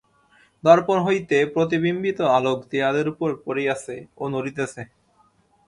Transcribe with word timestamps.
দর্পণ 0.63 0.97
হইতে 1.07 1.37
প্রতিবিম্বিত 1.53 2.19
আলোক 2.37 2.57
দেওয়ালের 2.71 3.07
উপর 3.13 3.29
পড়িয়াছে 3.45 3.95
ও 4.17 4.23
নড়িতেছে। 4.33 4.81